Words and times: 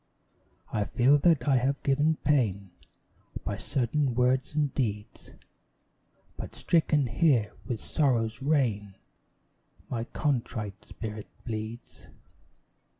I 0.73 0.85
feel 0.85 1.19
that 1.19 1.47
I 1.47 1.57
have 1.57 1.83
given 1.83 2.15
pain 2.23 2.71
By 3.45 3.57
certain 3.57 4.15
words 4.15 4.55
and 4.55 4.73
deeds, 4.73 5.33
But 6.37 6.55
stricken 6.55 7.05
here 7.05 7.51
with 7.67 7.79
Sorrow's 7.81 8.41
rain, 8.41 8.95
My 9.91 10.05
contrite 10.05 10.85
spirit 10.85 11.27
bleeds. 11.45 12.07